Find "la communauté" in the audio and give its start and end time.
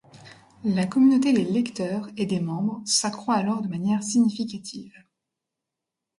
0.63-1.31